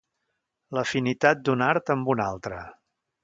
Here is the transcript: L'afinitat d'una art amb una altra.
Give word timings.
L'afinitat 0.77 1.45
d'una 1.49 1.67
art 1.75 1.93
amb 1.97 2.11
una 2.17 2.25
altra. 2.35 2.63